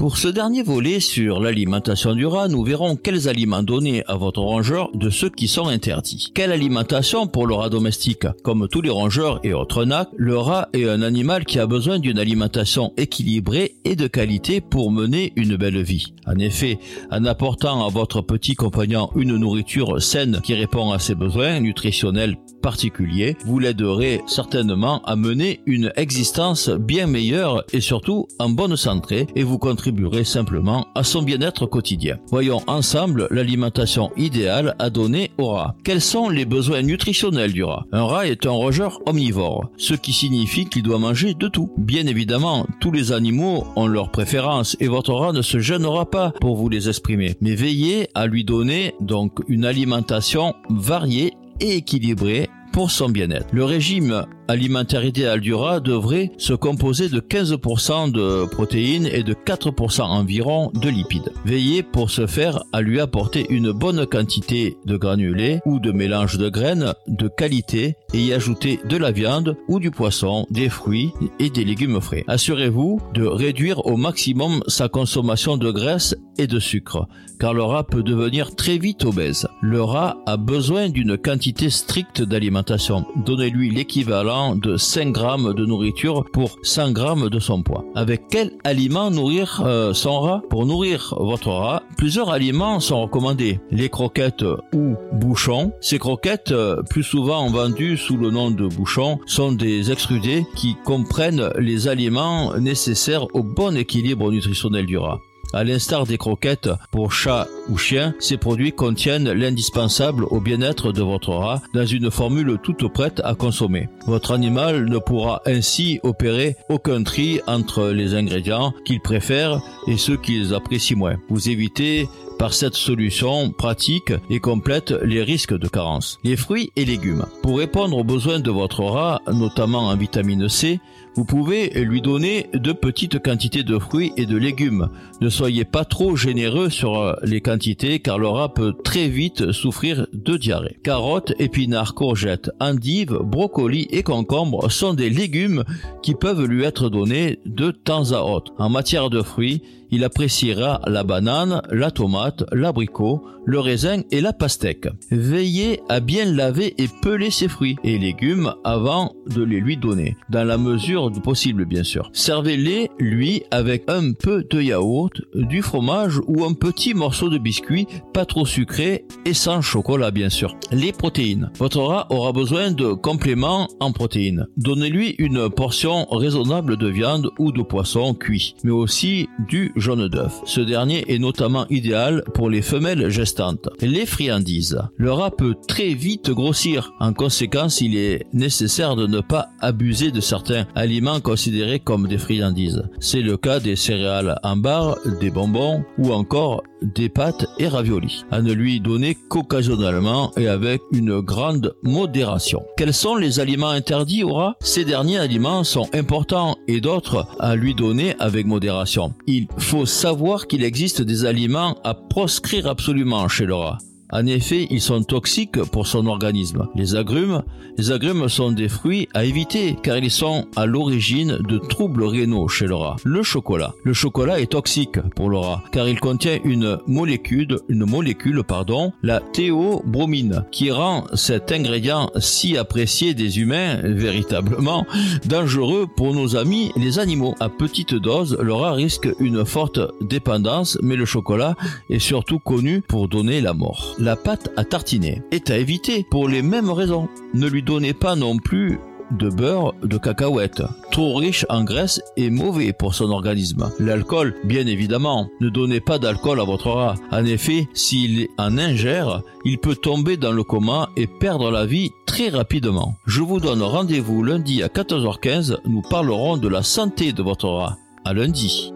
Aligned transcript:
Pour 0.00 0.16
ce 0.16 0.28
dernier 0.28 0.62
volet 0.62 0.98
sur 0.98 1.40
l'alimentation 1.40 2.14
du 2.14 2.24
rat, 2.24 2.48
nous 2.48 2.64
verrons 2.64 2.96
quels 2.96 3.28
aliments 3.28 3.62
donner 3.62 4.02
à 4.06 4.16
votre 4.16 4.40
rongeur 4.40 4.88
de 4.94 5.10
ceux 5.10 5.28
qui 5.28 5.46
sont 5.46 5.66
interdits. 5.66 6.32
Quelle 6.34 6.52
alimentation 6.52 7.26
pour 7.26 7.46
le 7.46 7.52
rat 7.52 7.68
domestique 7.68 8.26
Comme 8.42 8.66
tous 8.66 8.80
les 8.80 8.88
rongeurs 8.88 9.40
et 9.44 9.52
autres 9.52 9.84
nacs, 9.84 10.08
le 10.16 10.38
rat 10.38 10.70
est 10.72 10.88
un 10.88 11.02
animal 11.02 11.44
qui 11.44 11.58
a 11.58 11.66
besoin 11.66 11.98
d'une 11.98 12.18
alimentation 12.18 12.94
équilibrée 12.96 13.74
et 13.84 13.94
de 13.94 14.06
qualité 14.06 14.62
pour 14.62 14.90
mener 14.90 15.34
une 15.36 15.56
belle 15.56 15.82
vie. 15.82 16.14
En 16.26 16.38
effet, 16.38 16.78
en 17.10 17.26
apportant 17.26 17.86
à 17.86 17.90
votre 17.90 18.22
petit 18.22 18.54
compagnon 18.54 19.10
une 19.16 19.36
nourriture 19.36 20.00
saine 20.00 20.40
qui 20.42 20.54
répond 20.54 20.92
à 20.92 20.98
ses 20.98 21.14
besoins 21.14 21.60
nutritionnels 21.60 22.38
particuliers, 22.62 23.36
vous 23.44 23.58
l'aiderez 23.58 24.22
certainement 24.26 25.02
à 25.04 25.14
mener 25.16 25.60
une 25.66 25.92
existence 25.96 26.70
bien 26.70 27.06
meilleure 27.06 27.64
et 27.74 27.80
surtout 27.82 28.28
en 28.38 28.48
bonne 28.48 28.76
santé 28.76 29.26
et 29.34 29.42
vous 29.42 29.58
contribuerez 29.58 29.89
simplement 30.24 30.86
à 30.94 31.04
son 31.04 31.22
bien-être 31.22 31.66
quotidien. 31.66 32.18
Voyons 32.28 32.60
ensemble 32.66 33.26
l'alimentation 33.30 34.10
idéale 34.16 34.74
à 34.78 34.90
donner 34.90 35.30
au 35.38 35.48
rat. 35.48 35.74
Quels 35.84 36.00
sont 36.00 36.28
les 36.28 36.44
besoins 36.44 36.82
nutritionnels 36.82 37.52
du 37.52 37.64
rat? 37.64 37.84
Un 37.92 38.04
rat 38.04 38.26
est 38.26 38.46
un 38.46 38.50
rongeur 38.50 39.00
omnivore, 39.06 39.70
ce 39.76 39.94
qui 39.94 40.12
signifie 40.12 40.66
qu'il 40.66 40.82
doit 40.82 40.98
manger 40.98 41.34
de 41.34 41.48
tout. 41.48 41.72
Bien 41.78 42.06
évidemment, 42.06 42.66
tous 42.80 42.92
les 42.92 43.12
animaux 43.12 43.66
ont 43.76 43.86
leurs 43.86 44.10
préférences 44.10 44.76
et 44.80 44.88
votre 44.88 45.12
rat 45.12 45.32
ne 45.32 45.42
se 45.42 45.58
gênera 45.58 46.10
pas 46.10 46.32
pour 46.40 46.56
vous 46.56 46.68
les 46.68 46.88
exprimer. 46.88 47.36
Mais 47.40 47.54
veillez 47.54 48.08
à 48.14 48.26
lui 48.26 48.44
donner 48.44 48.94
donc 49.00 49.38
une 49.48 49.64
alimentation 49.64 50.54
variée 50.68 51.34
et 51.60 51.76
équilibrée 51.76 52.48
pour 52.72 52.90
son 52.90 53.08
bien-être. 53.08 53.48
Le 53.52 53.64
régime 53.64 54.24
alimentaire 54.50 55.04
idéal 55.04 55.40
du 55.40 55.54
rat 55.54 55.78
devrait 55.78 56.32
se 56.36 56.52
composer 56.52 57.08
de 57.08 57.20
15% 57.20 58.10
de 58.10 58.46
protéines 58.46 59.06
et 59.06 59.22
de 59.22 59.32
4% 59.32 60.02
environ 60.02 60.72
de 60.74 60.88
lipides. 60.88 61.32
Veillez 61.44 61.84
pour 61.84 62.10
ce 62.10 62.26
faire 62.26 62.64
à 62.72 62.80
lui 62.80 62.98
apporter 62.98 63.46
une 63.50 63.70
bonne 63.70 64.06
quantité 64.06 64.76
de 64.86 64.96
granulés 64.96 65.60
ou 65.64 65.78
de 65.78 65.92
mélange 65.92 66.36
de 66.36 66.48
graines 66.48 66.94
de 67.06 67.28
qualité 67.28 67.94
et 68.12 68.18
y 68.18 68.32
ajouter 68.32 68.80
de 68.88 68.96
la 68.96 69.12
viande 69.12 69.56
ou 69.68 69.78
du 69.78 69.92
poisson, 69.92 70.46
des 70.50 70.68
fruits 70.68 71.12
et 71.38 71.50
des 71.50 71.64
légumes 71.64 72.00
frais. 72.00 72.24
Assurez-vous 72.26 73.00
de 73.14 73.24
réduire 73.24 73.86
au 73.86 73.96
maximum 73.96 74.62
sa 74.66 74.88
consommation 74.88 75.58
de 75.58 75.70
graisse 75.70 76.16
et 76.38 76.46
de 76.48 76.58
sucre, 76.58 77.06
car 77.38 77.54
le 77.54 77.62
rat 77.62 77.84
peut 77.84 78.02
devenir 78.02 78.56
très 78.56 78.78
vite 78.78 79.04
obèse. 79.04 79.46
Le 79.60 79.82
rat 79.82 80.16
a 80.26 80.36
besoin 80.36 80.88
d'une 80.88 81.18
quantité 81.18 81.70
stricte 81.70 82.22
d'alimentation. 82.22 83.04
Donnez-lui 83.26 83.70
l'équivalent 83.70 84.39
de 84.54 84.76
5 84.76 85.12
grammes 85.12 85.54
de 85.54 85.64
nourriture 85.64 86.24
pour 86.32 86.58
100 86.62 86.92
grammes 86.92 87.28
de 87.28 87.38
son 87.38 87.62
poids. 87.62 87.84
Avec 87.94 88.22
quel 88.30 88.52
aliment 88.64 89.10
nourrir 89.10 89.62
euh, 89.64 89.92
son 89.94 90.20
rat? 90.20 90.42
Pour 90.50 90.66
nourrir 90.66 91.14
votre 91.18 91.50
rat, 91.50 91.82
plusieurs 91.96 92.30
aliments 92.30 92.80
sont 92.80 93.02
recommandés. 93.02 93.60
Les 93.70 93.88
croquettes 93.88 94.44
ou 94.74 94.96
bouchons. 95.12 95.72
Ces 95.80 95.98
croquettes, 95.98 96.52
euh, 96.52 96.82
plus 96.88 97.02
souvent 97.02 97.48
vendues 97.50 97.96
sous 97.96 98.16
le 98.16 98.30
nom 98.30 98.50
de 98.50 98.66
bouchons, 98.66 99.18
sont 99.26 99.52
des 99.52 99.92
extrudés 99.92 100.44
qui 100.56 100.76
comprennent 100.84 101.50
les 101.58 101.88
aliments 101.88 102.56
nécessaires 102.58 103.26
au 103.34 103.42
bon 103.42 103.76
équilibre 103.76 104.30
nutritionnel 104.30 104.86
du 104.86 104.98
rat. 104.98 105.18
À 105.52 105.64
l'instar 105.64 106.06
des 106.06 106.16
croquettes 106.16 106.70
pour 106.92 107.12
chat 107.12 107.48
ou 107.68 107.76
chien, 107.76 108.14
ces 108.20 108.36
produits 108.36 108.72
contiennent 108.72 109.32
l'indispensable 109.32 110.24
au 110.24 110.40
bien-être 110.40 110.92
de 110.92 111.02
votre 111.02 111.32
rat 111.32 111.60
dans 111.74 111.86
une 111.86 112.10
formule 112.10 112.58
toute 112.62 112.86
prête 112.92 113.20
à 113.24 113.34
consommer. 113.34 113.88
Votre 114.06 114.32
animal 114.32 114.84
ne 114.84 114.98
pourra 114.98 115.42
ainsi 115.46 115.98
opérer 116.02 116.56
aucun 116.68 117.02
tri 117.02 117.40
entre 117.46 117.88
les 117.88 118.14
ingrédients 118.14 118.72
qu'il 118.84 119.00
préfère 119.00 119.60
et 119.88 119.96
ceux 119.96 120.16
qu'il 120.16 120.54
apprécie 120.54 120.94
moins. 120.94 121.16
Vous 121.28 121.48
évitez 121.48 122.08
par 122.40 122.54
cette 122.54 122.74
solution 122.74 123.50
pratique 123.50 124.14
et 124.30 124.40
complète 124.40 124.92
les 125.02 125.22
risques 125.22 125.58
de 125.58 125.68
carence. 125.68 126.18
Les 126.24 126.36
fruits 126.36 126.72
et 126.74 126.86
légumes. 126.86 127.26
Pour 127.42 127.58
répondre 127.58 127.98
aux 127.98 128.04
besoins 128.04 128.40
de 128.40 128.50
votre 128.50 128.82
rat, 128.82 129.20
notamment 129.30 129.88
en 129.88 129.96
vitamine 129.96 130.48
C, 130.48 130.80
vous 131.14 131.24
pouvez 131.24 131.70
lui 131.84 132.00
donner 132.00 132.46
de 132.54 132.72
petites 132.72 133.22
quantités 133.22 133.62
de 133.62 133.78
fruits 133.78 134.12
et 134.16 134.26
de 134.26 134.36
légumes. 134.36 134.88
Ne 135.20 135.28
soyez 135.28 135.64
pas 135.64 135.84
trop 135.84 136.16
généreux 136.16 136.70
sur 136.70 137.16
les 137.22 137.40
quantités 137.40 137.98
car 138.00 138.18
le 138.18 138.30
peut 138.48 138.74
très 138.84 139.08
vite 139.08 139.52
souffrir 139.52 140.06
de 140.12 140.36
diarrhée. 140.36 140.78
Carottes, 140.82 141.32
épinards, 141.38 141.94
courgettes, 141.94 142.50
endives, 142.60 143.18
brocolis 143.22 143.88
et 143.90 144.02
concombres 144.02 144.70
sont 144.70 144.94
des 144.94 145.10
légumes 145.10 145.64
qui 146.02 146.14
peuvent 146.14 146.46
lui 146.46 146.64
être 146.64 146.88
donnés 146.88 147.38
de 147.44 147.70
temps 147.70 148.12
à 148.12 148.22
autre. 148.22 148.52
En 148.58 148.68
matière 148.68 149.10
de 149.10 149.22
fruits, 149.22 149.62
il 149.90 150.04
appréciera 150.04 150.80
la 150.86 151.02
banane, 151.02 151.62
la 151.70 151.90
tomate, 151.90 152.44
l'abricot, 152.52 153.22
le 153.44 153.58
raisin 153.58 154.02
et 154.10 154.20
la 154.20 154.32
pastèque. 154.32 154.88
Veillez 155.10 155.80
à 155.88 156.00
bien 156.00 156.24
laver 156.26 156.74
et 156.78 156.86
peler 157.02 157.30
ses 157.30 157.48
fruits 157.48 157.76
et 157.82 157.98
légumes 157.98 158.54
avant 158.62 159.12
de 159.26 159.42
les 159.42 159.60
lui 159.60 159.76
donner, 159.76 160.16
dans 160.28 160.44
la 160.44 160.58
mesure 160.58 160.99
du 161.08 161.20
possible 161.20 161.64
bien 161.64 161.84
sûr. 161.84 162.10
Servez-les, 162.12 162.90
lui, 162.98 163.42
avec 163.50 163.84
un 163.88 164.12
peu 164.12 164.44
de 164.50 164.60
yaourt, 164.60 165.14
du 165.34 165.62
fromage 165.62 166.20
ou 166.26 166.44
un 166.44 166.52
petit 166.52 166.92
morceau 166.92 167.30
de 167.30 167.38
biscuit, 167.38 167.86
pas 168.12 168.26
trop 168.26 168.44
sucré 168.44 169.04
et 169.24 169.34
sans 169.34 169.62
chocolat 169.62 170.10
bien 170.10 170.28
sûr. 170.28 170.56
Les 170.72 170.92
protéines. 170.92 171.50
Votre 171.58 171.80
rat 171.80 172.06
aura 172.10 172.32
besoin 172.32 172.72
de 172.72 172.92
compléments 172.92 173.68
en 173.80 173.92
protéines. 173.92 174.46
Donnez-lui 174.56 175.14
une 175.18 175.48
portion 175.48 176.06
raisonnable 176.10 176.76
de 176.76 176.88
viande 176.88 177.30
ou 177.38 177.52
de 177.52 177.62
poisson 177.62 178.14
cuit, 178.14 178.54
mais 178.64 178.72
aussi 178.72 179.28
du 179.48 179.72
jaune 179.76 180.08
d'œuf. 180.08 180.40
Ce 180.44 180.60
dernier 180.60 181.04
est 181.12 181.18
notamment 181.18 181.66
idéal 181.70 182.24
pour 182.34 182.50
les 182.50 182.62
femelles 182.62 183.08
gestantes. 183.08 183.68
Les 183.80 184.06
friandises. 184.06 184.80
Le 184.96 185.12
rat 185.12 185.30
peut 185.30 185.54
très 185.68 185.94
vite 185.94 186.30
grossir. 186.30 186.92
En 187.00 187.12
conséquence, 187.12 187.80
il 187.80 187.96
est 187.96 188.26
nécessaire 188.32 188.96
de 188.96 189.06
ne 189.06 189.20
pas 189.20 189.48
abuser 189.60 190.10
de 190.10 190.20
certains 190.20 190.66
aliments 190.90 191.20
considérés 191.20 191.78
comme 191.78 192.08
des 192.08 192.18
friandises. 192.18 192.82
C'est 192.98 193.22
le 193.22 193.36
cas 193.36 193.60
des 193.60 193.76
céréales 193.76 194.40
en 194.42 194.56
barre, 194.56 194.98
des 195.20 195.30
bonbons 195.30 195.84
ou 195.98 196.12
encore 196.12 196.64
des 196.82 197.08
pâtes 197.08 197.46
et 197.60 197.68
raviolis. 197.68 198.24
À 198.32 198.42
ne 198.42 198.52
lui 198.52 198.80
donner 198.80 199.16
qu'occasionnellement 199.28 200.32
et 200.36 200.48
avec 200.48 200.82
une 200.90 201.20
grande 201.20 201.76
modération. 201.84 202.64
Quels 202.76 202.92
sont 202.92 203.14
les 203.14 203.38
aliments 203.38 203.68
interdits 203.68 204.24
au 204.24 204.34
rat 204.34 204.56
Ces 204.62 204.84
derniers 204.84 205.18
aliments 205.18 205.62
sont 205.62 205.88
importants 205.94 206.56
et 206.66 206.80
d'autres 206.80 207.24
à 207.38 207.54
lui 207.54 207.76
donner 207.76 208.16
avec 208.18 208.46
modération. 208.46 209.14
Il 209.28 209.46
faut 209.58 209.86
savoir 209.86 210.48
qu'il 210.48 210.64
existe 210.64 211.02
des 211.02 211.24
aliments 211.24 211.76
à 211.84 211.94
proscrire 211.94 212.66
absolument 212.66 213.28
chez 213.28 213.46
le 213.46 213.54
rat. 213.54 213.78
En 214.12 214.26
effet, 214.26 214.66
ils 214.70 214.80
sont 214.80 215.02
toxiques 215.02 215.62
pour 215.70 215.86
son 215.86 216.06
organisme. 216.06 216.66
Les 216.74 216.96
agrumes, 216.96 217.42
les 217.78 217.92
agrumes 217.92 218.28
sont 218.28 218.50
des 218.50 218.68
fruits 218.68 219.08
à 219.14 219.24
éviter 219.24 219.76
car 219.82 219.98
ils 219.98 220.10
sont 220.10 220.46
à 220.56 220.66
l'origine 220.66 221.38
de 221.48 221.58
troubles 221.58 222.04
rénaux 222.04 222.48
chez 222.48 222.66
le 222.66 222.74
rat. 222.74 222.96
Le 223.04 223.22
chocolat. 223.22 223.72
Le 223.84 223.92
chocolat 223.92 224.40
est 224.40 224.50
toxique 224.50 225.00
pour 225.14 225.30
le 225.30 225.38
rat 225.38 225.62
car 225.72 225.88
il 225.88 226.00
contient 226.00 226.38
une 226.44 226.78
molécule, 226.86 227.58
une 227.68 227.84
molécule 227.84 228.42
pardon, 228.42 228.92
la 229.02 229.20
théobromine 229.20 230.44
qui 230.50 230.70
rend 230.70 231.04
cet 231.14 231.52
ingrédient 231.52 232.10
si 232.18 232.56
apprécié 232.56 233.14
des 233.14 233.38
humains 233.38 233.76
véritablement 233.82 234.86
dangereux 235.24 235.86
pour 235.96 236.14
nos 236.14 236.36
amis 236.36 236.72
les 236.76 236.98
animaux. 236.98 237.34
À 237.38 237.48
petite 237.48 237.94
dose, 237.94 238.36
le 238.40 238.52
rat 238.52 238.72
risque 238.72 239.08
une 239.20 239.44
forte 239.44 239.80
dépendance 240.00 240.78
mais 240.82 240.96
le 240.96 241.04
chocolat 241.04 241.54
est 241.88 241.98
surtout 242.00 242.38
connu 242.40 242.82
pour 242.82 243.08
donner 243.08 243.40
la 243.40 243.54
mort 243.54 243.94
la 244.00 244.16
pâte 244.16 244.50
à 244.56 244.64
tartiner 244.64 245.22
est 245.30 245.50
à 245.50 245.58
éviter 245.58 246.04
pour 246.10 246.28
les 246.28 246.42
mêmes 246.42 246.70
raisons. 246.70 247.08
Ne 247.34 247.46
lui 247.46 247.62
donnez 247.62 247.92
pas 247.92 248.16
non 248.16 248.38
plus 248.38 248.80
de 249.10 249.28
beurre 249.28 249.74
de 249.82 249.98
cacahuète, 249.98 250.62
trop 250.92 251.16
riche 251.16 251.44
en 251.48 251.64
graisse 251.64 252.00
et 252.16 252.30
mauvais 252.30 252.72
pour 252.72 252.94
son 252.94 253.10
organisme. 253.10 253.70
L'alcool, 253.80 254.34
bien 254.44 254.66
évidemment, 254.66 255.28
ne 255.40 255.48
donnez 255.48 255.80
pas 255.80 255.98
d'alcool 255.98 256.40
à 256.40 256.44
votre 256.44 256.70
rat. 256.70 256.94
En 257.10 257.24
effet, 257.24 257.68
s'il 257.74 258.28
en 258.38 258.56
ingère, 258.56 259.22
il 259.44 259.58
peut 259.58 259.74
tomber 259.74 260.16
dans 260.16 260.32
le 260.32 260.44
coma 260.44 260.90
et 260.96 261.08
perdre 261.08 261.50
la 261.50 261.66
vie 261.66 261.90
très 262.06 262.28
rapidement. 262.28 262.94
Je 263.06 263.20
vous 263.20 263.40
donne 263.40 263.62
rendez-vous 263.62 264.22
lundi 264.22 264.62
à 264.62 264.68
14h15, 264.68 265.58
nous 265.66 265.82
parlerons 265.82 266.36
de 266.36 266.48
la 266.48 266.62
santé 266.62 267.12
de 267.12 267.22
votre 267.22 267.48
rat. 267.48 267.76
À 268.04 268.14
lundi. 268.14 268.72